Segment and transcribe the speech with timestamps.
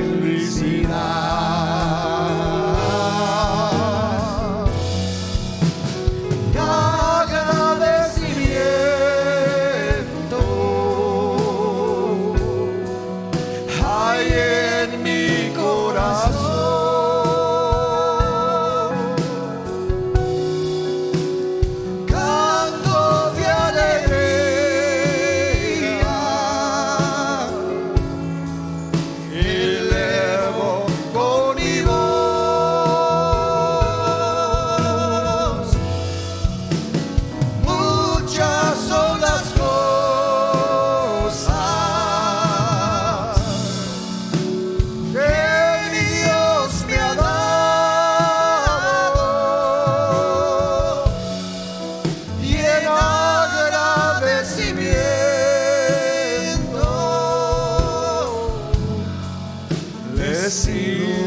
[60.49, 60.71] Esse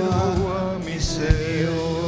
[0.03, 2.02] ano me Senhor.